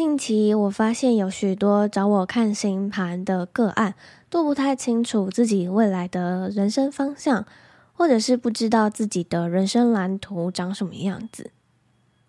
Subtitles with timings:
[0.00, 3.94] 近期我发现有许多找我看星盘的个案，
[4.30, 7.44] 都不太清楚自己未来的人生方向，
[7.92, 11.50] 或者是不知道自己的人生蓝图长什么样子，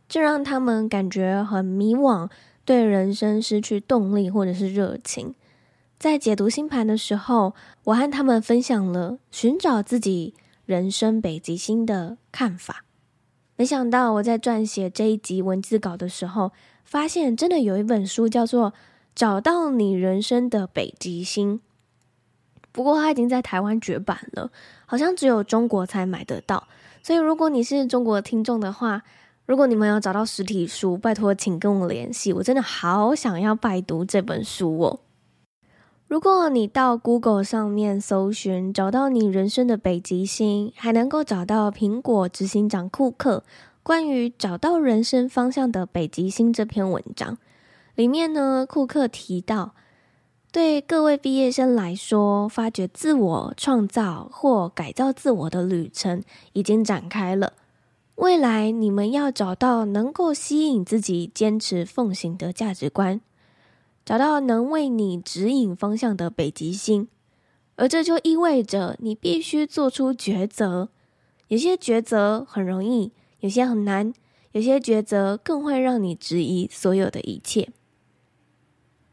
[0.10, 2.30] 这让他们感觉很迷惘，
[2.66, 5.34] 对人生失去动力或者是热情。
[5.98, 10.34] 在解读星盘的时候，我和他们分享了寻找自己
[10.66, 12.84] 人生北极星的看法。
[13.56, 16.52] 没想到我在撰写这一集文字稿的时候，
[16.84, 18.72] 发现真的有一本书叫做
[19.16, 21.56] 《找到你人生的北极星》，
[22.72, 24.52] 不过它已经在台湾绝版了，
[24.86, 26.68] 好像只有中国才买得到。
[27.04, 29.04] 所以如果你是中国听众的话，
[29.46, 35.00] 如果你们要找到实体书，拜托请跟我联系，我真的好想要拜读这本书哦。
[36.08, 43.44] 如果你到 Google 上面搜寻，找到你人生的北极星，还能够找到苹果执行长库克。
[43.84, 47.40] 关于找到人生方向的北极星这篇文章，
[47.96, 49.74] 里面呢，库克提到，
[50.52, 57.54] 对各位毕业生来说，发掘自我、创造或改造自我的旅程已经展开了。
[58.16, 63.20] 未来你们要找到能够吸引自己坚持奉行的价值观，
[64.06, 67.08] 找到能为你指引方向的北极星，
[67.78, 70.90] 而这就意味着你必须做出抉择。
[71.48, 73.12] 有些抉择很容易。
[73.42, 74.14] 有些很难，
[74.54, 77.70] 有些抉择更会让你质疑所有的一切。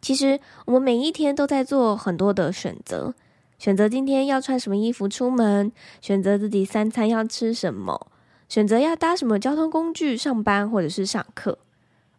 [0.00, 3.14] 其实，我们每一天都在做很多的选择：
[3.58, 8.06] 选择今天要穿什么衣服出门，选择自己三餐要吃什么，
[8.48, 11.58] 选择要搭什么交通工具上班或者是上课。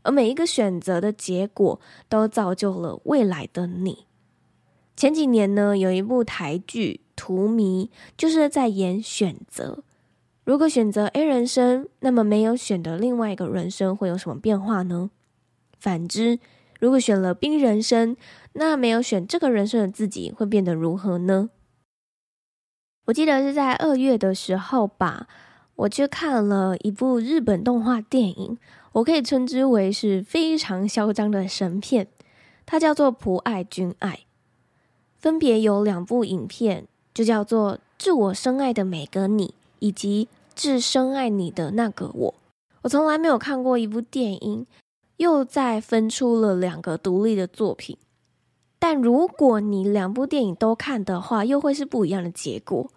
[0.02, 4.06] 而每一个选择的结果，都造就了未来的你。
[4.96, 7.86] 前几年呢，有一部台剧《荼蘼》，
[8.18, 9.84] 就是在演选择。
[10.50, 15.12] 如果选择 A 人生，那么没有选的另外一个人生会有什么变化呢？
[15.80, 16.40] 反之，
[16.80, 18.18] 如果选了 B 人生，
[18.54, 21.52] 那没有选这个人生的自己会变得如何呢？
[23.06, 25.28] 我记得是在二月的时候吧，
[25.76, 28.58] 我去看了一部日本动画电影，
[28.94, 32.08] 我可以称之为是非常嚣张的神片，
[32.66, 34.14] 它叫做《仆爱君爱》，
[35.16, 40.28] 分别有两部影片，就叫做《致我深爱的每个你》以及。
[40.60, 42.36] 致深爱你的那个我，
[42.82, 44.66] 我从来没有看过一部电影，
[45.16, 47.98] 又再分出了两个独立的作品。
[48.78, 52.92] 但如果你两部电影都看的话，又会是不一样的结果。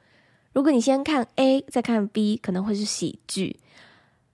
[0.53, 3.61] 如果你先看 A 再看 B，可能会是喜剧；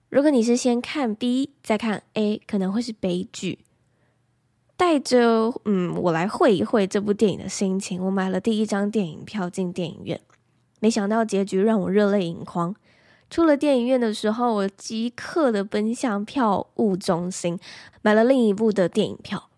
[0.09, 3.59] 如果你是先看 B 再看 A，可能会是悲剧。
[4.75, 10.19] 带着嗯，我来会一会这部电影的心情，我买了第一张电影票进电影院，
[10.79, 12.75] 没想到结局让我热泪盈眶。
[13.29, 17.59] 出了电影院的时候，我即刻的奔向票务中心，
[18.01, 19.49] 买了另一部的电影票。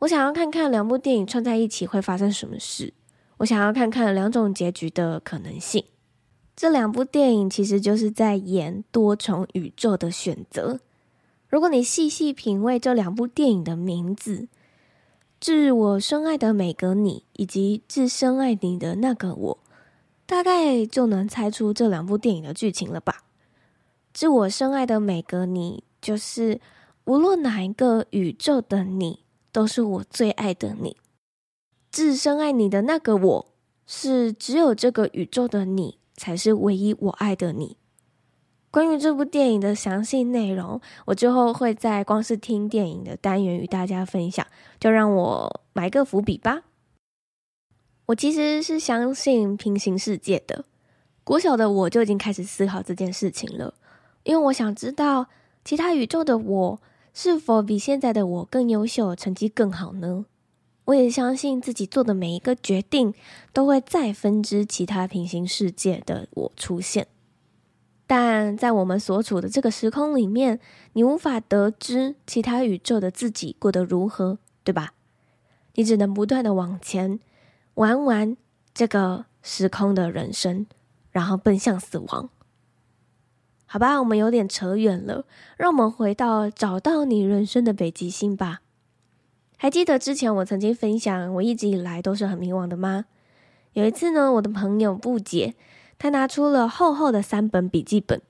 [0.00, 2.94] 我想要看看两部电影串在一起会发生什么事。
[3.38, 5.84] 我想要看看两种结局的可能性。
[6.56, 10.80] 这两部电影其实就是在演多重宇宙的选择。
[11.48, 14.36] 如果你细细品味这两部电影的名字，
[15.38, 19.58] 《致我深爱的每个你》以及《致深爱你的那个我》。
[20.28, 23.24] 大概就能猜出这两部电影的剧情了吧？
[24.12, 26.60] 致我深爱的每个你，就是
[27.04, 30.98] 无论哪一个宇宙的你，都是我最爱的你。
[31.90, 33.46] 致深爱你的那个我，
[33.86, 37.78] 是只有这个宇宙的你，才是唯一我爱的你。
[38.70, 44.46] 关于这部电影的详细内容，我之后会在光是听电影的单元与大家分享，
[44.78, 46.64] 就让我埋个伏笔吧。
[48.08, 50.64] 我其实是相信平行世界的。
[51.24, 53.74] 国小的我就已经开始思考这件事情了，
[54.22, 55.26] 因为我想知道
[55.62, 56.80] 其他宇宙的我
[57.12, 60.24] 是否比现在的我更优秀，成绩更好呢？
[60.86, 63.12] 我也相信自己做的每一个决定
[63.52, 67.08] 都会再分支其他平行世界的我出现，
[68.06, 70.58] 但在我们所处的这个时空里面，
[70.94, 74.94] 你无法得知其他宇宙的自己过得如何，对吧？
[75.74, 77.20] 你只能不断的往前。
[77.78, 78.36] 玩完
[78.74, 80.66] 这个时空的人生，
[81.12, 82.28] 然后奔向死亡。
[83.66, 85.24] 好吧，我们有点扯远了，
[85.56, 88.62] 让我们回到找到你人生的北极星吧。
[89.56, 93.04] 还记得之前我曾经分享，我一直以来都是很迷惘的吗？
[93.74, 95.54] 有一次呢，我的朋友不解，
[96.00, 98.20] 他拿出了厚厚的三本笔记本，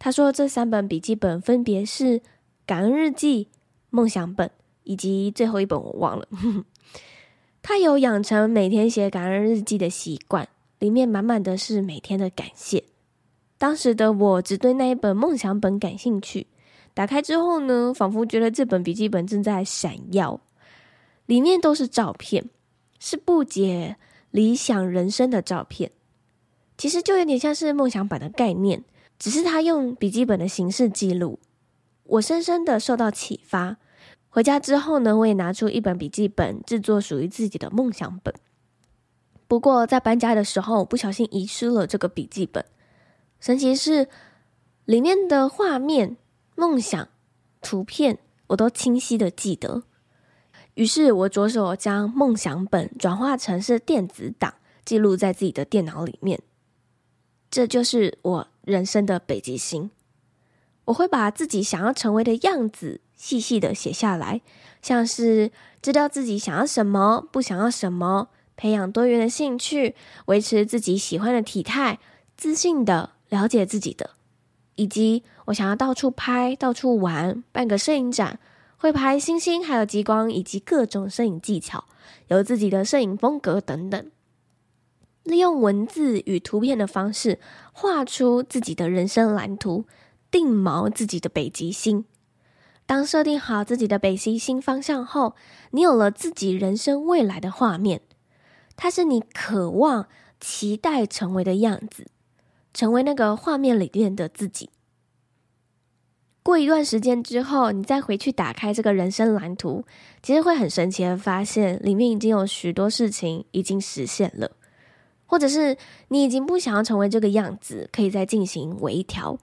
[0.00, 2.20] 他说这三本笔记本分别是
[2.66, 3.46] 感恩日记、
[3.90, 4.50] 梦想本
[4.82, 6.26] 以及最后一本我忘了。
[7.68, 10.48] 他有养成每天写感恩日记的习惯，
[10.78, 12.82] 里面满满的是每天的感谢。
[13.58, 16.46] 当时的我只对那一本梦想本感兴趣，
[16.94, 20.40] 打开之后呢，仿佛觉得这本笔记本正在闪耀，
[21.26, 22.48] 里面都是照片，
[22.98, 23.96] 是不解
[24.30, 25.90] 理想人生的照片。
[26.78, 28.82] 其实就有点像是梦想版的概念，
[29.18, 31.38] 只是他用笔记本的形式记录。
[32.04, 33.76] 我深深的受到启发，
[34.30, 38.34] 回家之后呢，我也拿出一本笔记本，制作属于自己的梦想本。
[39.46, 42.64] 不过在搬家的时候，不小心遗失了这个笔记本。
[43.40, 44.08] 神奇是，
[44.84, 46.16] 里面的画面、
[46.54, 47.08] 梦想、
[47.62, 49.84] 图片，我都清晰的记得。
[50.74, 54.54] 于是我着手将梦想本转化成是电子档，
[54.84, 56.40] 记录在自己的电脑里面。
[57.50, 59.90] 这就是我人生的北极星。
[60.84, 64.40] 我会把自己想要成为的样子细细的写下来，
[64.80, 69.94] 像是知道自己想要什么，不想要什么，培养多元的兴趣，
[70.24, 71.98] 维持自己喜欢的体态，
[72.34, 73.10] 自信的。
[73.30, 74.12] 了解自己的，
[74.76, 78.40] 以及我想要到处拍、到处玩，办个摄影展，
[78.78, 81.84] 会拍星星，还有极光，以及各种摄影技巧，
[82.28, 84.10] 有自己的摄影风格等等。
[85.24, 87.38] 利用文字与图片的方式，
[87.74, 89.84] 画出自己的人生蓝图，
[90.30, 92.06] 定锚自己的北极星。
[92.88, 95.36] 当设定好自己的北极星方向后，
[95.70, 98.00] 你有了自己人生未来的画面，
[98.74, 100.08] 它是你渴望、
[100.40, 102.08] 期待成为的样子。
[102.74, 104.70] 成为那个画面里面的自己。
[106.44, 109.84] 过一段时间之后，你再回去打开这个人生蓝图，
[110.22, 114.52] 其实会很神奇的发现，里面已经有许多事情已经实现了，
[115.26, 115.76] 或者是
[116.08, 119.38] 你已经不想要成为这个样子，可以再进行微调。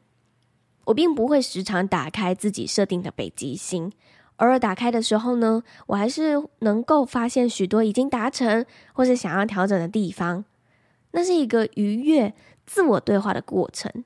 [0.86, 3.92] 我并不会时常打开自己设定的北极星，
[4.38, 10.46] 偶尔打开的时候呢，我还是能够发现许多已经达成或是想要调整的地方。
[11.12, 12.34] 那是一个愉悦。
[12.68, 14.04] 自我对话的过程，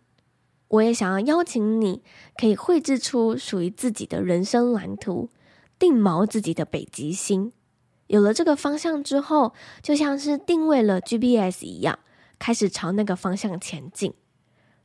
[0.67, 2.03] 我也想要邀请你，
[2.35, 5.29] 可以绘制出属于自己的人生蓝图，
[5.79, 7.53] 定锚自己的北极星。
[8.07, 11.99] 有了这个方向之后，就像是定位了 GPS 一样，
[12.37, 14.13] 开始朝那个方向前进。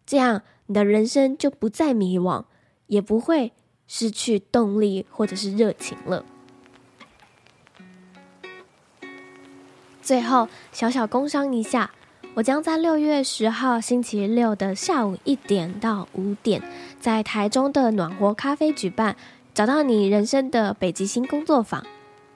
[0.07, 2.45] 这样，你的人生就不再迷惘，
[2.87, 3.53] 也不会
[3.87, 6.25] 失去动力或者是热情了。
[10.03, 11.91] 最后，小小工商一下。
[12.37, 16.61] 我将在六月十号星期六的下午一点到五点，
[16.99, 19.15] 在台中的暖和咖啡举办
[19.55, 21.87] “找到你人生的北极星”工作坊。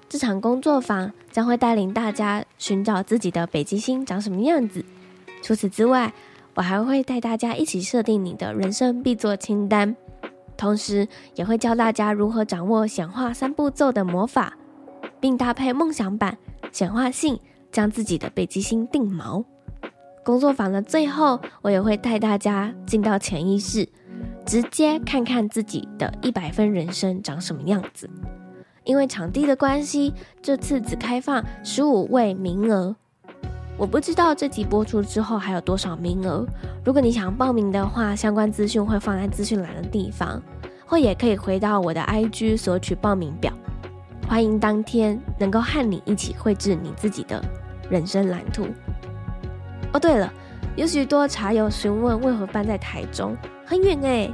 [0.09, 4.85] 这场工作坊将会带领大家寻找自己的北极星长什么样子。
[5.43, 6.15] 除此之外，
[6.59, 9.95] 我还会带大家一起设定你的人生必做清单，
[10.57, 11.07] 同时
[11.37, 14.59] 也会教大家如何掌握显化三步骤的魔法，
[15.21, 16.37] 并搭配梦想版
[16.73, 17.39] 显化信，
[17.71, 19.45] 将自己的北极星定锚。
[20.25, 23.89] 工作坊的最后，我也会带大家进到潜意识，
[24.45, 28.11] 直接看看自己的一百分人生长什么样子。
[28.83, 30.13] 因为场地的关系，
[30.43, 32.97] 这次只开放十五位名额。
[33.79, 36.45] 我不知道这集播出之后还有多少名额。
[36.85, 40.43] 如果你想报名的话，相关资讯会放在资讯栏的地方，
[40.85, 43.53] 或也可以回到我的 IG 索取报名表。
[44.29, 47.41] 欢迎当天能够和你一起绘制你自己的
[47.89, 48.67] 人生蓝图。
[49.93, 50.31] 哦，对了，
[50.75, 54.29] 有许多茶友询问为何搬在台中，很远哎。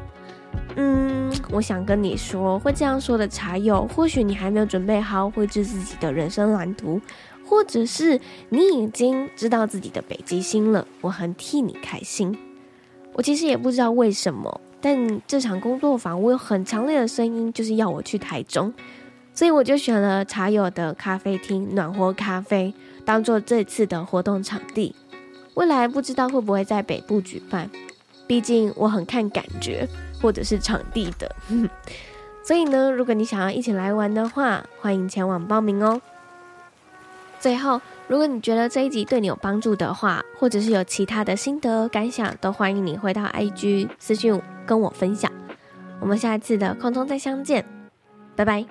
[0.77, 6.99] 嗯，我想跟你说，会这样说的茶友，或许你还没有准备好绘制自己的人生蓝图，
[7.47, 10.87] 或者是你已经知道自己的北极星了。
[11.01, 12.37] 我很替你开心。
[13.13, 18.75] 我其实也不知道为什么，但这场工作坊我有很强烈的声音，就是要我去台中，
[19.33, 22.75] 所以我就选了茶友的咖啡厅暖和咖啡，
[23.05, 24.95] 当做这次的活动场地。
[25.55, 27.71] 未来不知道会不会在北部举办，
[28.27, 29.89] 毕竟我很看感觉
[30.21, 31.33] 或者是场地的，
[32.43, 36.03] 所以呢，如果你想要一起来玩的话，欢迎前往报名哦。
[37.45, 45.31] 最后，如果你觉得这一集对你有帮助的话，或者是有其他的心得感想，都欢迎你回到 IG 私信跟我分享。
[46.01, 47.63] 我们下一次的空中再相见，
[48.35, 48.65] 拜拜。